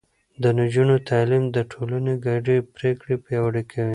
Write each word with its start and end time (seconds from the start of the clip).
د 0.43 0.43
نجونو 0.59 0.95
تعليم 1.09 1.43
د 1.55 1.57
ټولنې 1.71 2.13
ګډې 2.25 2.57
پرېکړې 2.75 3.15
پياوړې 3.25 3.63
کوي. 3.71 3.89